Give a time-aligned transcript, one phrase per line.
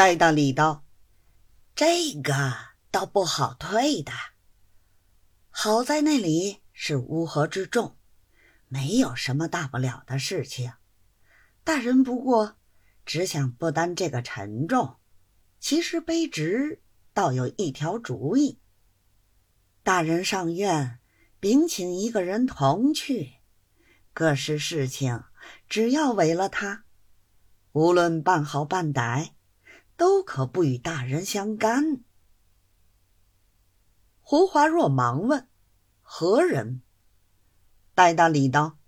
[0.00, 0.86] 戴大礼道
[1.76, 2.32] ：“这个
[2.90, 4.10] 倒不好退的。
[5.50, 7.98] 好在那里是乌合之众，
[8.66, 10.72] 没有什么大不了的事情。
[11.64, 12.56] 大人不过
[13.04, 14.96] 只想不担这个沉重。
[15.58, 16.80] 其实卑职
[17.12, 18.58] 倒有一条主意。
[19.82, 20.98] 大人上院，
[21.40, 23.34] 禀请一个人同去。
[24.14, 25.24] 各式事情，
[25.68, 26.84] 只要违了他，
[27.72, 29.32] 无论半好半歹。”
[30.00, 32.02] 都可不与大人相干。
[34.22, 35.46] 胡华若忙问
[36.00, 36.80] ：“何人？”
[37.94, 38.78] 戴大礼道：“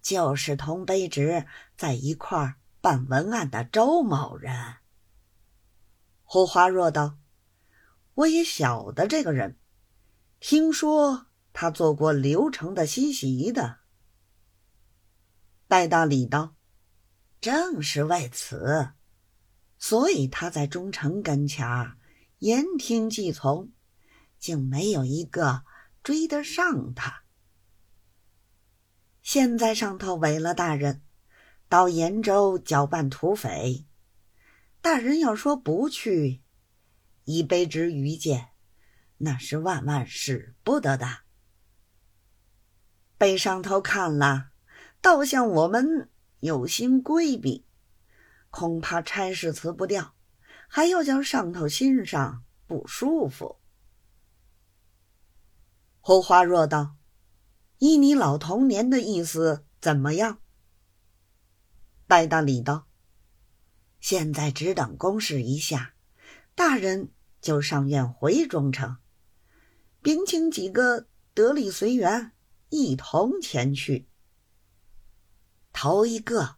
[0.00, 1.44] 就是同卑职
[1.76, 4.76] 在一块儿办文案的周某人。”
[6.24, 7.18] 胡华若道
[8.16, 9.58] ：“我也晓得这个人，
[10.40, 13.80] 听说他做过刘城的西席的。”
[15.68, 16.54] 戴大礼道
[17.38, 18.92] ：“正是为此。”
[19.78, 21.98] 所以他在忠诚跟前儿
[22.38, 23.70] 言听计从，
[24.38, 25.62] 竟没有一个
[26.02, 27.22] 追得上他。
[29.22, 31.02] 现在上头违了大人，
[31.68, 33.86] 到延州搅拌土匪，
[34.80, 36.42] 大人要说不去，
[37.24, 38.50] 以卑职愚见，
[39.18, 41.20] 那是万万使不得的。
[43.18, 44.50] 被上头看了，
[45.00, 46.08] 倒像我们
[46.40, 47.65] 有心规避。
[48.56, 50.14] 恐怕差事辞不掉，
[50.66, 53.60] 还要叫上头心上不舒服。
[56.00, 56.96] 胡花若道
[57.76, 60.38] ：“依你老童年的意思，怎么样？”
[62.08, 62.86] 戴大礼道
[64.00, 65.92] ：“现在只等公事一下，
[66.54, 68.96] 大人就上院回忠城，
[70.00, 72.32] 并请几个得力随员
[72.70, 74.08] 一同前去。
[75.74, 76.56] 头一个。”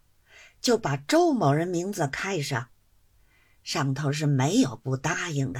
[0.61, 2.69] 就把周某人名字开上，
[3.63, 5.59] 上头是没有不答应的。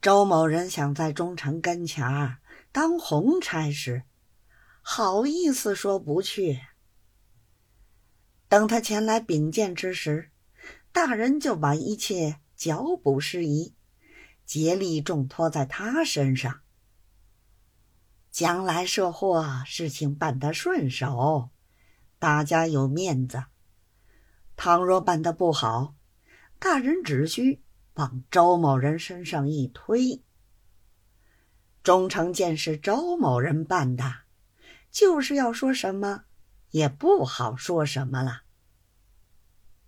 [0.00, 2.38] 周某人想在忠臣跟前儿
[2.72, 4.02] 当红差事，
[4.80, 6.60] 好意思说不去。
[8.48, 10.30] 等他前来禀见之时，
[10.90, 13.74] 大人就把一切脚补事宜，
[14.44, 16.60] 竭力重托在他身上。
[18.30, 21.51] 将来设祸事情办得顺手。
[22.22, 23.46] 大家有面子，
[24.54, 25.96] 倘若办得不好，
[26.60, 27.60] 大人只需
[27.94, 30.22] 往周某人身上一推。
[31.82, 34.18] 忠诚见是周某人办的，
[34.88, 36.22] 就是要说什么，
[36.70, 38.42] 也不好说什么了。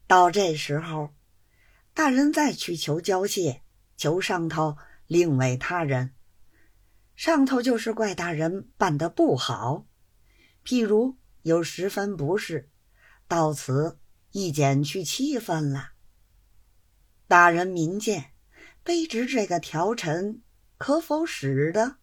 [0.08, 1.10] 到这时候，
[1.94, 3.62] 大人再去求交谢，
[3.96, 6.12] 求上头另委他人，
[7.14, 9.86] 上头就是怪大人办得不好，
[10.64, 11.16] 譬如。
[11.44, 12.70] 有十分不是，
[13.28, 13.98] 到此
[14.32, 15.90] 一减去七分了。
[17.28, 18.32] 大人明鉴，
[18.82, 20.40] 卑职这个条陈
[20.78, 21.96] 可否使得？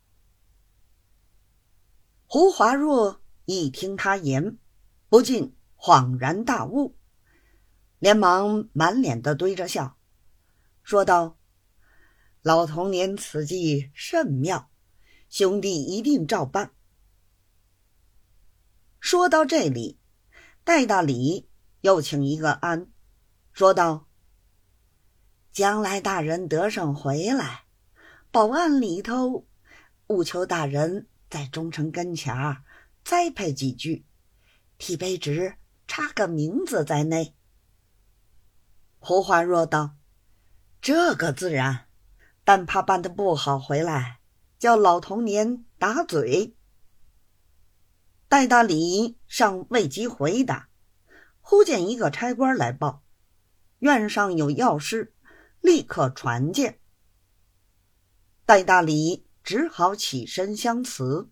[2.28, 4.60] 胡华若一听他言，
[5.10, 6.96] 不禁恍然大悟，
[7.98, 9.98] 连忙满脸的堆着笑，
[10.84, 11.40] 说道
[12.44, 14.70] ：“老童年此计甚妙，
[15.30, 16.74] 兄弟一定照办。”
[19.12, 20.00] 说到这里，
[20.64, 21.50] 戴大礼
[21.82, 22.88] 又请一个安，
[23.52, 24.08] 说道
[25.52, 27.66] ：“将来大人得胜回来，
[28.32, 29.46] 保安里头，
[30.08, 32.64] 务求大人在忠臣跟前儿
[33.04, 34.06] 栽培几句，
[34.78, 35.56] 替卑职
[35.88, 37.36] 插个名字在内。”
[38.98, 39.98] 胡华若道
[40.82, 41.88] ：“这个自然，
[42.46, 44.22] 但怕办的不好回来，
[44.58, 46.56] 叫老童年打嘴。”
[48.32, 50.70] 戴大礼尚未及回答，
[51.42, 53.04] 忽见一个差官来报，
[53.80, 55.14] 院上有要事，
[55.60, 56.80] 立刻传见。
[58.46, 61.30] 戴大礼只好起身相辞。